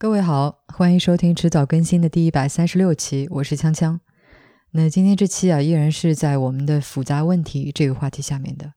[0.00, 3.98] 各位好，欢迎收听迟早更新的第一百三十六期，我是锵锵。
[4.70, 8.74] 那今天这期啊，依然是在我们的复杂问题这个话题下面的。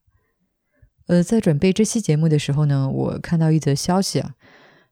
[1.06, 4.34] 呃，在准备这期节目的时候呢，我看到一则消息啊，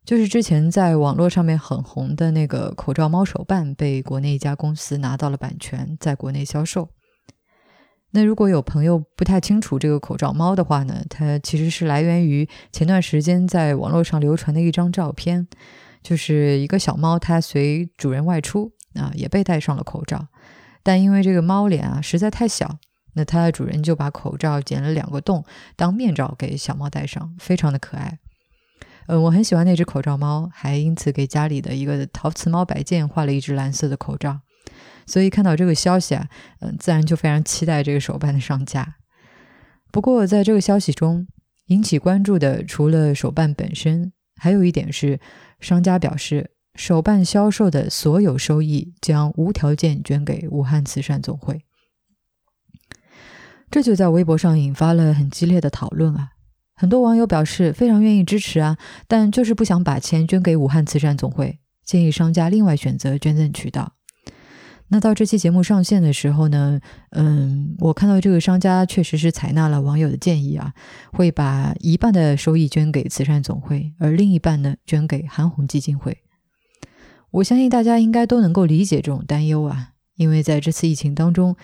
[0.05, 6.89] 就是之前在网络上面很红的那个口罩猫手办被国内一家公司拿到了版权，在国内销售。
[8.11, 15.47] 那如果有朋友不太清楚这个口罩猫的话呢，它其实是来源于前段时间在网络上流传的一张照片。
[16.01, 20.27] 就是一个小猫，它随主人外出啊，也被戴上了口罩。
[20.81, 22.79] 但因为这个猫脸啊实在太小，
[23.13, 25.43] 那它的主人就把口罩剪了两个洞
[25.75, 28.17] 当面罩给小猫戴上，非常的可爱。
[29.07, 34.39] 嗯，我很喜欢那只口罩猫，还因此给家里的一个陶瓷猫摆件画了一只蓝色的口罩。
[35.05, 36.27] 所以看到这个消息啊，
[36.61, 38.95] 嗯，自然就非常期待这个手办的上架。
[39.91, 41.27] 不过在这个消息中
[41.65, 45.19] 引起关注的，除了手办本身，还有一点是。
[45.59, 51.65] 商家表示，手办销售的所有收益将无条件捐给武汉慈善总会。
[53.69, 56.29] 这就在微博上引发了很激烈的讨论啊！
[56.75, 63.98] 很多网友表示非常愿意支持啊，但就是不想把钱捐给武汉慈善总会，建议商家另外选择捐赠渠道。
[64.91, 66.79] 那到这期节目上线的时候呢，
[67.11, 70.73] 嗯，我看到这个商家确实是采纳了网友的建议啊，
[71.13, 76.17] 会把一半的收益捐给慈善总会，而另一半呢捐给韩红基金会。
[77.29, 81.55] 我相信大家应该都能够理解这种担忧啊，因为在这次疫情当中，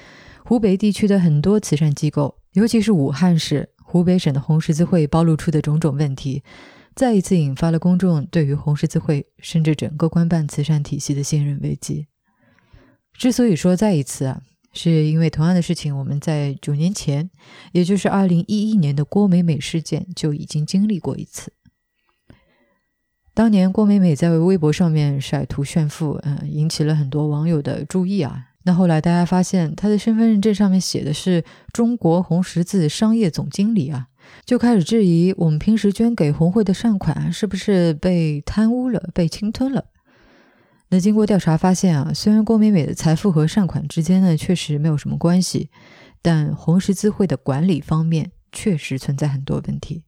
[0.43, 6.43] 湖北地区的很多慈善机构，尤其是武汉市、湖北省的红十字会暴露出的种种问题，
[6.95, 12.05] 再一次引发了公众对于红十字会甚至整个官办慈善体系的信任危机。
[13.17, 14.41] 之所以说再一次啊，
[14.73, 17.29] 是因为同样的事情，我们在九年前，
[17.71, 21.53] 也就是二零一一年的郭美美事件就已经经历过一次。
[23.33, 28.47] 当年郭美美在微博上面晒图炫富，嗯，引起了很多网友的注意啊。
[28.63, 34.07] 那后来大家发现她的身份认证上面写的是中国红十字商业总经理啊，
[34.45, 39.85] 就开始质疑我们平时捐给红会的善款是不是被贪污了、被侵吞了。
[40.89, 45.69] 那经过调查发现啊，虽然郭美美的财富和善款之间呢确实没有什么关系，
[46.21, 50.03] 但红十字会的管理方面确实存在很多问题。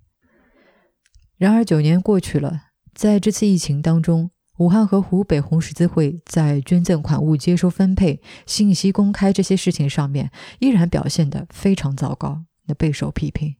[1.37, 2.61] 然而九年过去了，
[2.93, 13.55] 在这次疫情当中，武汉和湖北红十字会在捐赠款物接收分配、信息公开这些事情上面依然表现得非常糟糕，那备受批评。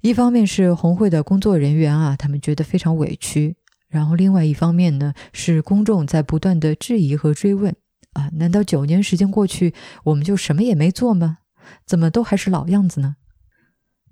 [0.00, 3.56] 一方面是红会的工作人员啊，他们觉得非常委屈。
[3.90, 7.74] 然后，另外一方面呢，是公众在不断的质疑和追问
[8.12, 9.74] 啊，难道九年时间过去，
[10.04, 11.38] 我们就什么也没做吗？
[11.84, 13.16] 怎么都还是老样子呢？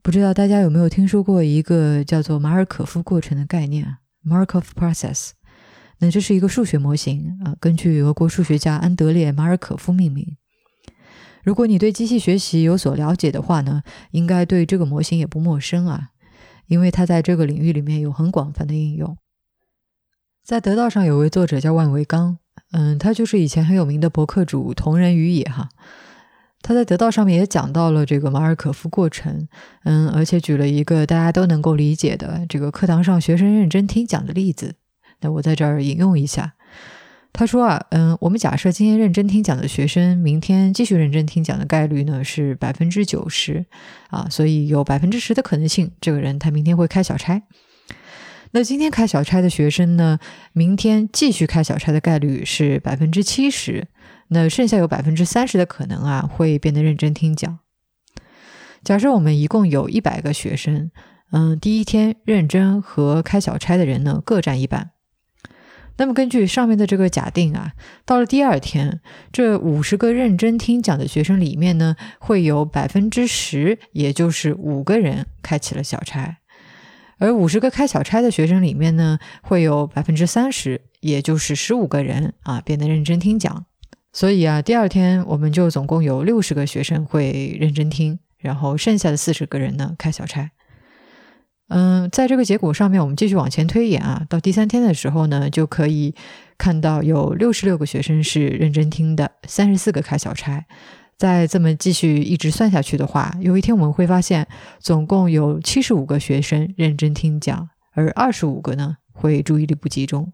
[0.03, 5.31] 不知道大家有没有听说过一个叫做马尔可夫过程的概念？Markov process。
[6.01, 10.37] 那这是一个数学模型啊，根据俄国数学家安德烈·马尔可夫命名。
[11.43, 16.11] 如果你对机器学习有所了解的话呢，应该对这个模型也不陌生啊，
[16.67, 19.17] 因为它在这个领域里面有很广泛的应用。
[20.49, 22.39] 在得道上有位作者叫万维刚，
[22.73, 25.69] 嗯，他就是以前很有名的博客主同人于野哈。
[26.63, 29.47] 他在得道上面也讲到了这个马尔可夫过程，
[29.85, 34.77] 嗯，而且举了一个大家都能够理解的这个课堂上学生认真听讲的例子。
[35.21, 36.55] 那我在这儿引用一下，
[37.35, 43.67] 他说啊，嗯，我们假设今天认真听讲的学生，明天继续认真听讲的概率呢是百分之九十
[44.09, 47.43] 啊，所以有百分之十的可能性，这个人他明天会开小差。
[48.53, 50.19] 那今天开小差的学生呢？
[50.53, 53.89] 明天继续开小差的概率是百分之七十，
[54.29, 57.59] 那剩下有百分之三十的可能啊，会变得认真听讲。
[58.83, 60.91] 假设我们一共有一百个学生，
[61.33, 64.93] 嗯，第一天认真和开小差的人呢各占一半。
[65.99, 67.73] 那么根据上面的这个假定啊，
[68.07, 69.01] 到了第二天，
[69.31, 76.39] 这五十个认真听讲的学生里面呢，会有百分之十，也就是五个人开启了小差。
[77.19, 83.67] 而五十个开小差的学生里面呢，会有百分之三十，也就是十五个人啊，变得认真听讲。
[84.13, 90.51] 所以啊，第二天我们就总共有六十个学生会认真听，然后剩下的四十个人呢开小差。
[91.69, 96.15] 嗯，在这个结果上面，我们继续往前推演啊，到第三天的时候呢，就可以
[96.57, 100.65] 看到有六十六个学生是认真听的，三十四个开小差。
[101.19, 104.47] 再这么继续一直算下去的话，有一天我们会发现，
[104.79, 110.33] 总共有七十五个学生认真听讲，而二十五个呢会注意力不集中。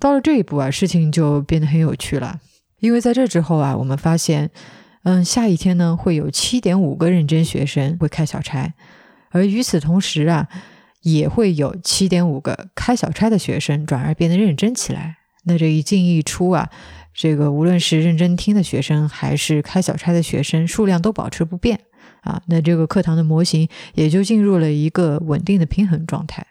[0.00, 2.40] 到了这一步啊，事情就变得很有趣了，
[2.80, 4.50] 因为在这之后啊，我们发现，
[5.04, 8.74] 嗯，下一天呢会有七点五个认真学生会开小差，
[9.30, 10.48] 而与此同时啊，
[11.02, 15.18] 也会有七点五个开小差的学生转而变得认真起来。
[15.44, 16.68] 那这一进一出啊，
[17.14, 21.80] 这个无论是认真听的学生还是开小差的学生数量都保持不变
[22.22, 22.42] 啊。
[22.46, 26.46] 那这个课堂的模型也就进入了一个稳定的平衡状态。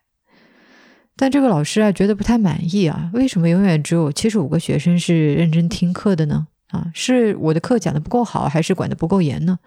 [1.15, 6.47] 但这个老师啊觉得不太满意啊，为什么永远只有七十五个学生是认真听课的呢？
[6.69, 9.59] 啊，是我的课讲的不够好，还是管的不够严呢？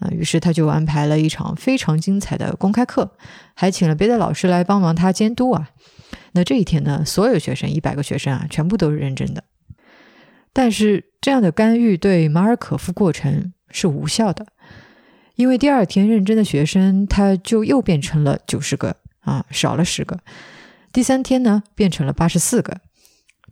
[0.00, 3.12] 啊，于是他就安排了一场非常精彩的公开课，
[3.54, 5.70] 还请了别的老师来帮忙他监督啊。
[6.32, 9.44] 那这一天呢，所有学生一百个学生啊，全部都是认真的。
[10.52, 14.46] 但是这样的干预对马尔可夫过程是无效的，
[15.36, 20.18] 因为第二天认真的学生他就又变成了九十个啊，少了十个。
[20.92, 22.80] 第三天呢，变成了八十四个。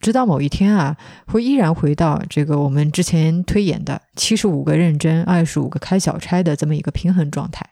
[0.00, 0.96] 直到某一天啊，
[1.26, 7.68] 会依然回到这个我们之前推演的七十五个认真、二十五个开小差的这么一个平衡状态。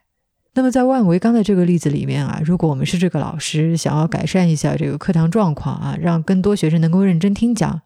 [0.56, 7.82] 那么在万维钢的这个例子里面啊，如果我们是这个老师，想要改善一下这个课堂状况啊，让更多学生能够认真听讲，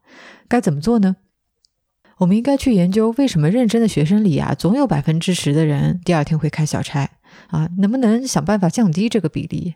[0.48, 1.16] 该怎么做呢？
[2.18, 7.10] 我们应该去研究为什么认真的学生里啊，总有百分之十的人第二天会开小差
[7.48, 9.74] 啊，能不能想办法降低这个比例？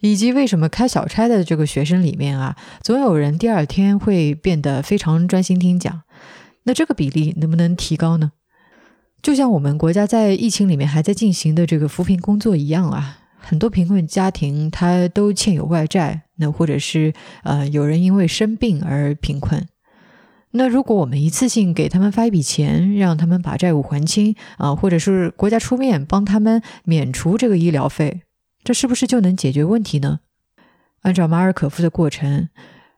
[0.00, 6.02] 以及为什么开小差的这个学生里面啊，总有人第二天会变得非常专心听讲？
[6.64, 8.32] 那这个比例能不能提高呢？
[9.22, 17.12] 就像我们国家在疫情里面还在进行的这个扶贫工作一样啊，很多贫困家庭他都欠有外债，那或者是
[17.44, 19.64] 呃有人因为生病而贫困。
[20.50, 28.22] 那如果我们一次性给他们发一笔钱，让他们把债务还清啊，或者是国家出面帮他们免除这个医疗费。
[28.64, 30.20] 这是不是就能解决问题呢？
[31.02, 32.48] 按照马尔可夫的过程，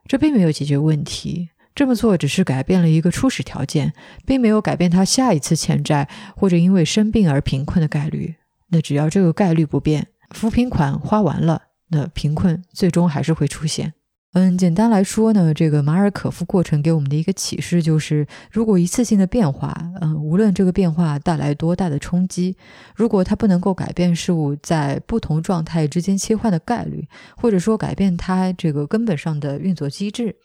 [0.07, 1.49] 这并没有解决问题。
[1.75, 3.93] 这么做只是改变了一个初始条件，
[4.25, 8.35] 并没有改变他下一次欠债或者因为生病而贫困的概率。
[8.69, 13.93] 那只要这个概率不变，扶贫款花完了，那贫困最终还是会出现。
[14.33, 22.57] 嗯，简单来说呢，这个马尔可夫过程给我们的一个启示就是，如果一次性的变化，嗯，无论这个变化带来多大的冲击，
[22.95, 27.07] 如果它不能够改变事物在不同状态之间切换的概率，
[27.37, 30.35] 或者说改变它这个根本上的运作机制，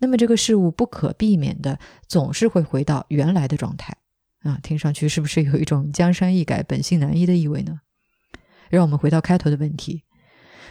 [0.00, 3.96] 那么这个事物不可避免的总是会回到原来的状态。
[4.40, 7.80] 啊，听上去是不是有一种江山易改，本性难移的意味呢？
[8.70, 10.04] 让我们回到开头的问题。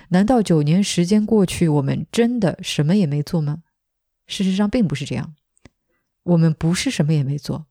[0.10, 3.60] 难道九年时间过去，我们真的什么也没做吗？
[4.26, 5.36] 事实上并不是这样，
[6.24, 7.68] 我们不是什么也没做。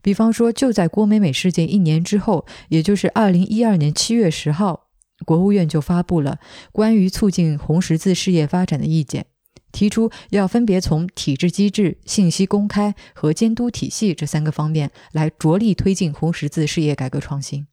[0.00, 4.88] 比方说，就在郭美美事件一年之后，也就是二零一二年七月十号，
[5.26, 6.38] 国务院就发布了
[6.72, 9.26] 关于促进红十字事业发展的意见，
[9.74, 17.66] 提出要分别从体制机制、信息公开和监督体系这三个方面来着力推进红十字事业改革创新。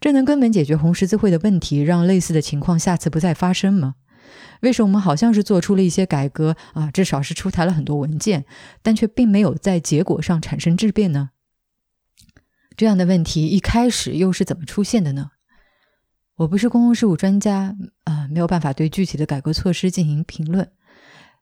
[0.00, 3.96] 这能根本解决红十字会的问题，让类似的情况下次不再发生吗？
[4.60, 8.44] 为什么我们好像是做出了一些改革啊，至少是出台了很多文件，
[8.82, 11.30] 但却并没有在结果上产生质变呢？
[12.76, 15.32] 这样的问题一开始又是怎么出现的呢？
[16.42, 20.68] 我不是公共事务专家啊，没有办法对具体的改革措施进行评论。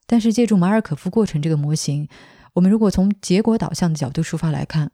[0.07, 2.07] 但是借助马尔可夫过程这个模型，
[2.53, 4.93] 我们如果从结果导向的角度出发来看。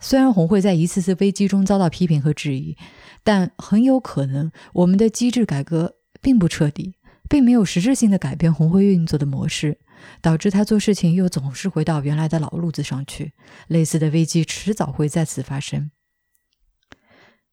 [0.00, 2.76] 虽然红会在一次次危机中遭到批评和质疑，
[3.22, 6.96] 但很有可能我们的机制改革并不彻底，
[7.28, 9.78] 并没有实质性的改变红会运作的模式，
[10.20, 13.34] 导致他做事情又总是回到原来的老路子上去。
[13.68, 15.92] 类似的危机迟早会再次发生。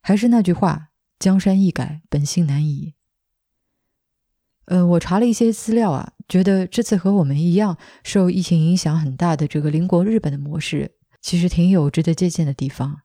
[0.01, 0.89] 还是那句话，
[1.20, 2.94] 江山易改，本性难移。
[4.66, 10.96] 呃，我查了一些资料啊，觉得这次和我们一样受疫情影响很大的这个邻国日本的模式。
[11.22, 13.02] 其实挺有值得借鉴的地方。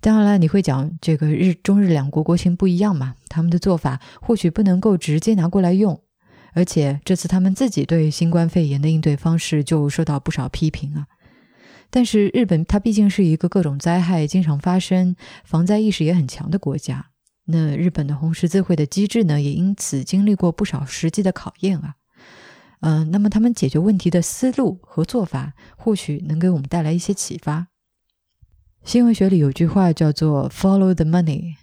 [0.00, 3.14] 当然了，你会讲这个日中日两国国情不一样嘛？
[3.28, 6.02] 他们的做法或许不能够直接拿过来用，
[6.52, 11.06] 而且这次他们自己对新冠肺炎的应对方式就受到不少批评啊。
[11.94, 17.10] 但是日本它毕竟是一个各种灾害经常发生、防灾意识也很强的国家，
[17.44, 21.94] 那日本的红十字会的机制呢，也因此经历过不少实际的考验啊。
[22.80, 27.68] 嗯，那么他们解决问题的思路和做法，或许能给我们带来一些启发。
[28.82, 31.54] 新闻学里有句话叫做 “follow the money”，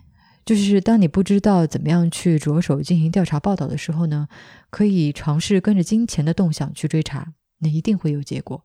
[0.45, 4.29] 就是当你不知道怎么样去着手进行调查报道的时候呢，
[4.69, 8.63] 可以尝试跟着金钱的动向去追查，那一定会有结果。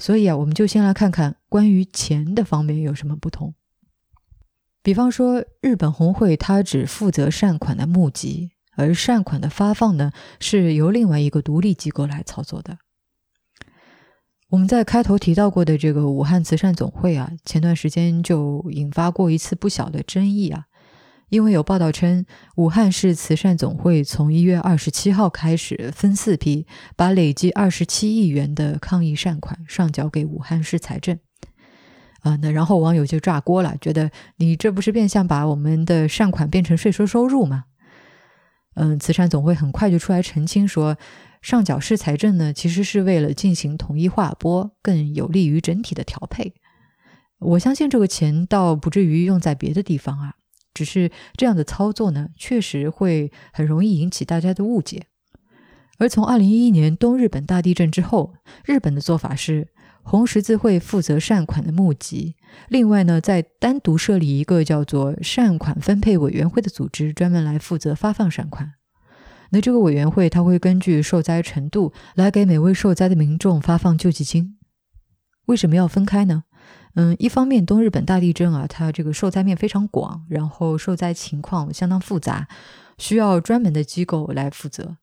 [0.00, 3.54] 所以啊，我们就先来看看关于钱的方面有什么不同。
[4.82, 8.50] 比方说，日本红会它只负责善款的募集。
[8.76, 12.78] 而善款的发放呢，是由另外一个独立机构来操作的。
[14.48, 20.64] 我们在开头提到过的这个武汉慈善总会啊，前段时间就引发过一次不小的争议啊，
[21.30, 31.18] 因为有报道称，武汉市慈善总会从一月二十七号开始分四批，把累计二十七亿元的抗疫善款上缴给武汉市财政。
[32.20, 37.64] 啊，那然后网友就炸锅了，觉得你这不是变相把我们的善款变成税收收入吗？
[38.74, 40.98] 嗯，慈善总会很快就出来澄清说，
[41.40, 46.54] 上缴市财政呢，其实是为了进行统一划拨，更有利于整体的调配。
[47.38, 50.34] 我相信这个钱倒不至于用在别的地方啊，
[50.72, 55.06] 只是这样的操作呢，确实会很容易引起大家的误解。
[55.98, 58.34] 而从二零一一年东日本大地震之后，
[58.64, 59.68] 日本的做法是。
[60.02, 62.34] 红十字会负责善款的募集，
[62.68, 68.72] 另外呢，再单独设立一个叫做善款分配委员会的组织，专门来负责发放善款。
[69.50, 74.56] 那这个委员会，它会根据受灾程度来给每位受灾的民众发放救济金。
[75.44, 76.44] 为什么要分开呢？
[76.94, 82.48] 嗯，一方面东日本大地震啊，它这个受灾面非常广，然后受灾情况相当复杂，
[82.98, 84.96] 需要专门的机构来负责。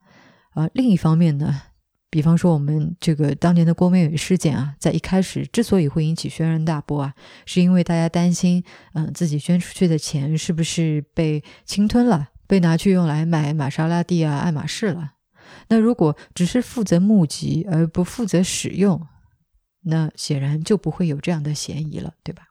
[0.51, 1.61] 啊，另一方面呢？
[2.09, 7.13] 比方说，我们这个当年的郭美美事件啊，在一开始之所以会引起轩然大波啊，
[7.45, 8.63] 是因为大家担心，
[8.93, 15.11] 嗯，自己捐出去的钱是不是被侵吞了，被拿去用来买玛莎拉蒂啊、爱马仕了。
[15.67, 19.05] 那如果只是负责募集而不负责使用，
[19.87, 22.43] 那显然就不会有这样的嫌疑了，对吧？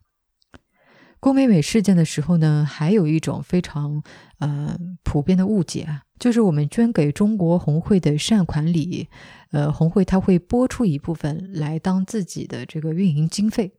[1.19, 4.03] 郭美美事件的时候呢，还有一种非常
[4.39, 6.03] 呃普遍的误解啊。
[6.19, 9.09] 就是我们捐给中国红会的善款里，
[9.51, 13.73] 呃，红会它会拨出一部分来当自己的这个运营经费。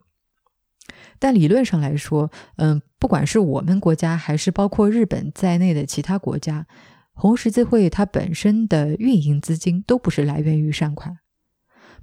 [1.19, 6.67] 但理论上来说，嗯，不管是我们国家还是包括日本在内的其他国家，
[7.13, 11.17] 红十字会它本身的运营资金都不是来源于善款。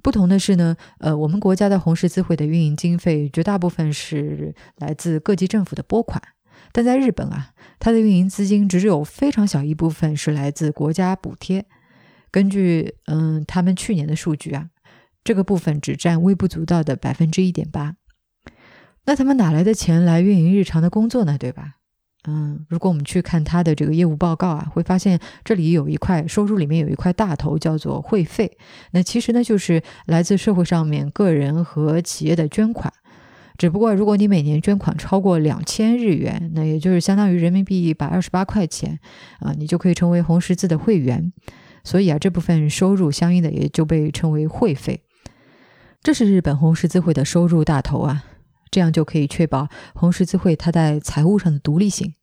[0.05, 6.21] 不同的是呢，呃，我们国家的红十字会的运营经费绝大部分是来自各级政府的拨款。
[6.71, 11.65] 但在日本啊，它的运营资金只有非常小一部分是来自国家补贴。
[12.29, 14.69] 根据嗯他们去年的数据啊，
[15.23, 17.95] 这个部分只占微不足道的百分之一点八。
[19.05, 21.35] 那他们哪来的钱来运营日常的工作呢？
[21.35, 21.77] 对吧？
[22.27, 28.57] 嗯，如果我们去看他的这个业务报告啊，会发现这里有一块收入里面有一块大头叫做会费。
[28.91, 32.91] 那其实呢，就是来自社会上面个人和企业的捐款。
[33.57, 38.99] 只不过，如果你每年捐款超过两千日元，那也就是相当于人民币一百二十八块钱
[39.39, 41.31] 啊，你就可以成为红十字的会员。
[41.83, 45.01] 所以啊，这部分收入相应的也就被称为会费。
[46.03, 48.25] 这是日本红十字会的收入大头啊，
[48.75, 52.15] 这样就可以确保红十字会它在财务上的独立性。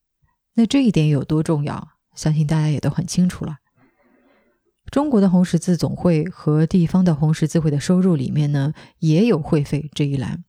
[0.52, 1.88] 那这一点有多重要？
[2.14, 3.56] 相信大家也都很清楚了。
[4.90, 10.44] 中国的红十字总会和地方的红十字会的收入里面呢，也有会费这一栏。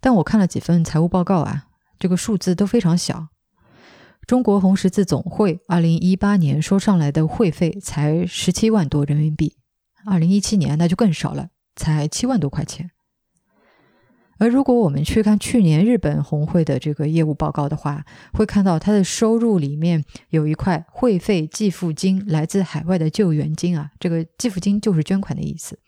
[0.00, 3.28] 但我看了几份财务报告啊，这个数字都非常小。
[4.26, 9.56] 中国红十字总会二零一八年收上来的会费才十七万多人民币，
[10.04, 12.90] 二零一七年那就更少了，才七万多块钱。
[14.38, 25.80] 而如果我们去看去年日本红会的这个业务报告的话，会看到它的收入里面有一块会费寄付金，来自海外的救援金啊，这个寄付金就是捐款的意思。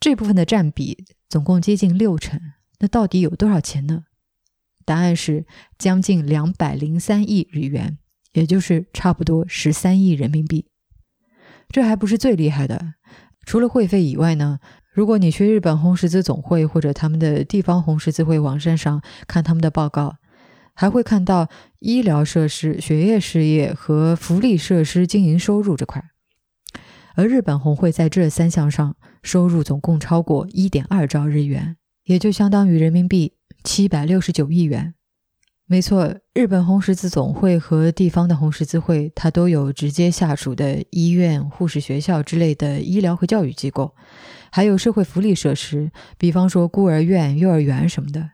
[0.00, 2.40] 这部分的占比总共接近六成。
[2.78, 4.04] 那到底有多少钱呢？
[4.84, 5.46] 答案是
[5.78, 7.98] 将近两百零三亿日元，
[8.32, 10.68] 也就是差不多十三亿人民币。
[11.68, 12.94] 这还不是最厉害的，
[13.44, 14.60] 除了会费以外呢，
[14.96, 20.16] 如果你去日本红十字总会或者他们的地方红十字会网站上看他们的报告，
[20.72, 21.50] 还会看到
[21.80, 26.02] 医疗设施、学业事业和福利设施经营收入这块。
[27.14, 31.76] 而日本红会在这三项上收入总共超过一点二兆日元。
[32.04, 33.34] 也就相当于人民币
[33.64, 34.94] 七百六十九亿元。
[35.66, 43.94] 没错，日本红十字总会和地方的红十字会，它都有直接下属的医院、护士学校之类的医疗和教育机构，
[44.50, 48.30] 还有社会福利设施，比方说孤儿院、幼儿园什么的。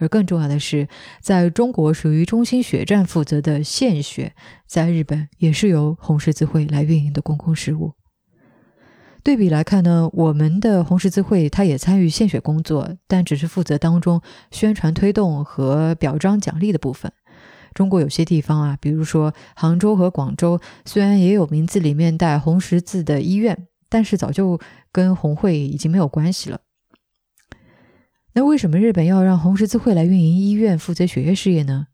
[0.00, 0.86] 而更重要的是，
[1.20, 4.32] 在中国属于中心血站负责的献血，
[4.66, 7.94] 在日本也是由红十字会来运营的公共事务。
[9.24, 17.12] 对比来看呢，我们的红十字会它也参与献血工作，但只是负责当中宣传推动和表彰奖励的部分。
[17.74, 24.58] 中国有些地方啊，比如说杭州和广州，虽然也有名字里面带红十字的医院，但是早就
[24.92, 26.60] 跟红会已经没有关系了。
[28.34, 31.88] 那为什么日本要让红十字会来运营医院，负责血液事业呢？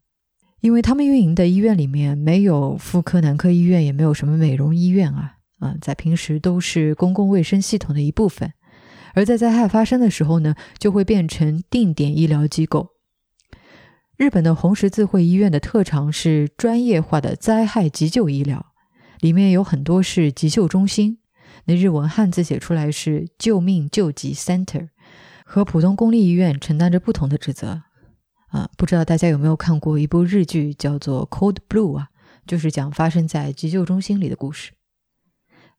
[0.61, 5.33] 因为他们运营的医院里面没有妇科、男科医院，也没有什么美容医院啊。
[5.59, 8.51] 啊，在平时都是公共卫生系统的一部分，
[9.13, 12.89] 而在灾害发生的时候呢，就会变成定点医疗机构。
[14.17, 18.73] 日本的红十字会医院的特长是专业化的灾害急救医疗，
[19.19, 21.19] 里面有很多是急救中心。
[21.65, 24.89] 那日文汉字写出来是“救命救急 Center”，
[25.45, 27.83] 和普通公立医院承担着不同的职责。
[28.49, 32.07] 啊，不知道大家有没有看过一部日剧，叫做《Cold Blue》啊，
[32.47, 34.71] 就是讲发生在急救中心里的故事。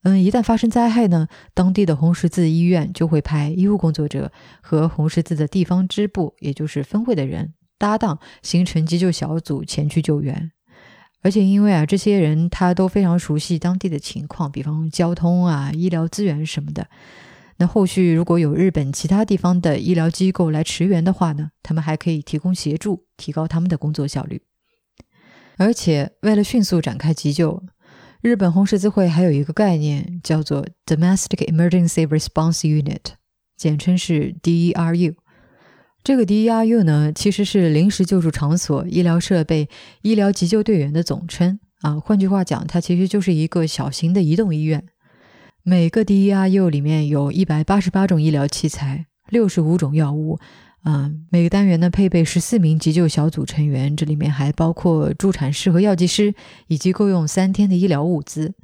[0.03, 7.55] 嗯，一旦发生灾害呢，当地的红十字医院就会派医务工作者和红十字的地方支部，也就是分会的人。
[7.79, 10.53] 搭档形成急救小组前去救援，
[11.27, 16.87] 而且因为啊，这些人他都非常熟悉当地的情况，比方交通啊、医疗资源什么的。
[17.57, 24.41] 那后续如果有日本其他地方的医疗机构来驰援的话呢，他们还可以提供协助，提高他们的工作效率。
[25.57, 27.61] 而且为了迅速展开急救，
[28.21, 33.15] 日本红十字会还有一个概念叫做 Domestic Emergency Response Unit，
[33.57, 35.17] 简称是 DERU。
[36.07, 39.69] 这个 DERU 呢，其实是临时救助场所、医疗设备、
[40.03, 41.99] 医疗急救队员的总称啊。
[41.99, 44.85] 换句话讲，它其实就是一个小型的移动医院。
[45.65, 50.39] 每个 DERU 里面有一百八十八种医疗器材、六十五种药物
[50.83, 51.11] 啊。
[51.33, 56.33] 每个单元呢，配备十四名急救小组成员，这里面还包括助产士和药剂师，
[56.69, 58.55] 以及够用三天的医疗物资。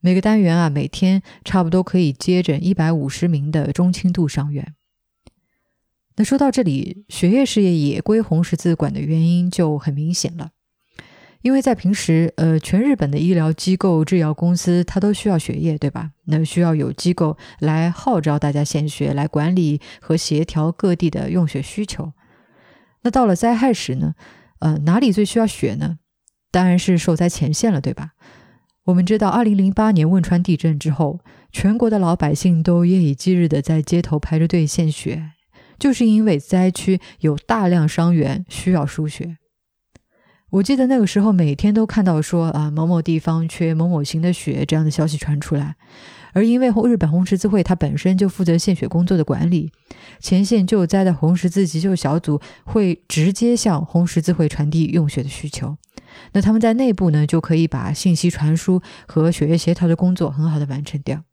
[0.00, 4.74] 每个单元啊，每天差不多可以接诊一百五十名的中轻度伤员。
[6.16, 10.50] 那说到这里，血液事业也归红十字管的原因就很明显了，
[11.42, 16.12] 因为在平时，呃，全日本的医疗机构、制药公司，它都需要血液，对吧？
[16.26, 22.12] 那需要有机构来号召大家献血，来管理和协调各地的用血需求。
[23.02, 24.14] 那到了灾害时呢？
[24.60, 25.98] 呃，哪里最需要血呢？
[26.50, 28.12] 当然是受灾前线了，对吧？
[28.84, 35.32] 我们知道，二零零八年汶川地震之后，全国的老百姓都夜以继日的在街头排着队献血。
[35.78, 39.38] 就是因为灾区有大量伤员需要输血，
[40.50, 45.76] 我记得那个时候每天都看到说啊某某地方缺某某型的血这样的消息传出来，
[46.32, 49.72] 而因为日本红十字会它本身就负责献血工作的管理，
[50.20, 55.76] 前线救灾的红十字急救小组会直接向红十字会传递用血的需求，
[56.32, 61.24] 那他们在内部呢就可以把信息传输和血液协调的工作很好的完成掉。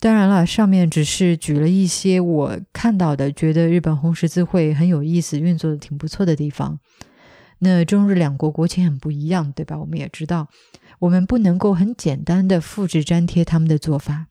[0.00, 6.80] 当然了，上面只是举了一些我看到的，觉得日本红十字会很有意思、运作的挺不错的地方。
[7.58, 9.78] 那中日两国国情很不一样，对吧？
[9.78, 10.48] 我们也知道，
[11.00, 14.28] 我们不能够很简单的复制粘贴他们的做法。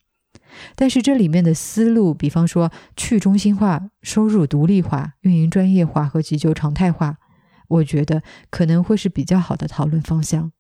[0.76, 7.18] 但是这里面的思路，比方说去中心化、收入独立化、运营专业化和急救常态化，
[7.68, 10.52] 我觉得可能会是比较好的讨论方向。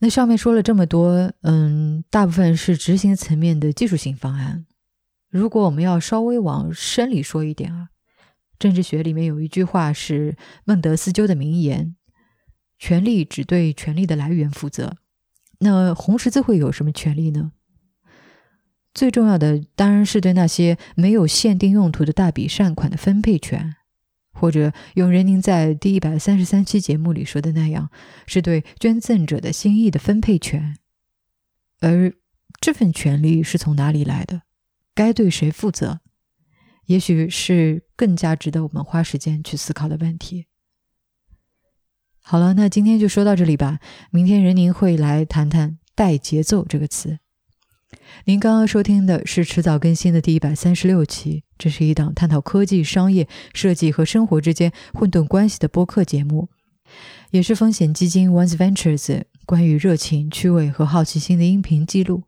[0.00, 4.66] 那上面说了这么多，嗯，大部分是执行层面的技术性方案。
[5.30, 7.88] 如果我们要稍微往深里说一点啊，
[8.58, 11.96] 政治学里面有一句话是孟德斯鸠的名言
[12.78, 14.96] ：“权力只对权力的来源负责。”
[15.60, 17.52] 那红十字会有什么权利呢？
[18.92, 23.74] 最重要的当然是对那些没有限定用途的大笔善款的分配权。
[24.34, 27.90] 或者用任宁在第一百三十三期节目里说的那样，
[28.26, 30.76] 是对捐赠者的心意的分配权。
[31.80, 32.12] 而
[32.60, 34.42] 这份权利是从哪里来的？
[34.94, 36.00] 该对谁负责？
[36.86, 40.46] 也许是更加值得我们花时间去思考的问题。
[42.20, 43.80] 好了，那今天就说到这里吧。
[44.10, 47.18] 明天任宁会来谈谈“带节奏”这个词。
[48.24, 56.48] 您刚刚收听的是迟早更新的第一百三十六期，这是一档探讨科技、商业、设计和生活之间混沌关系的播客节目，
[57.30, 62.22] 也是风险基金 One's Ventures 关于热情、趣味和好奇心的音频记录。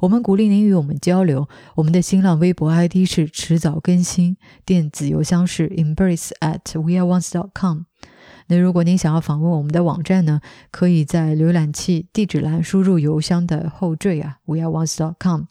[0.00, 7.82] 我们鼓励您与我们交流，我们的新浪微博 ID 是迟早更新，电子邮箱是 embrace at weareones.com。
[8.46, 15.42] 那如果您想要访问我们的网站呢，可以在浏览器地址栏输入邮箱的后缀啊，weareones.com，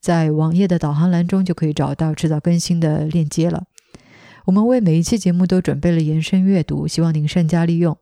[0.00, 3.64] 在网页的导航栏中就可以找到迟早更新的链接了。
[4.44, 7.96] 我们为每一期节目都准备了延伸阅读，希望您善加利用。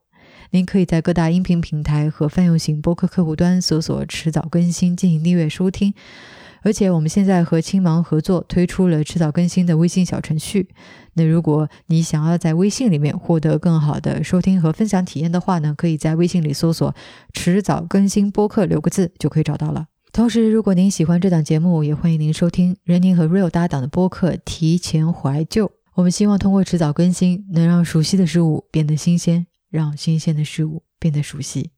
[0.51, 5.95] 您可以在各大音频平台和泛用型播客客户端搜索“迟早更新”进行订阅收听。
[6.65, 10.69] 而且我们现在和青芒合作推出了迟早更新的微信小程序。
[11.13, 16.95] 那如果你想要在微信里面获得更好的收听和分享体验的话呢，可以在微信里搜索
[17.35, 19.87] “迟早更新播客”六个字就可以找到了。
[20.11, 25.67] 同时，如果您喜欢这档节目，也欢迎您收听任宁和 Real 搭档的播客《提前怀旧》。
[25.95, 31.73] 我们希望通过迟早更新，能让熟悉的事物变得新鲜，让新鲜的事物变得熟悉。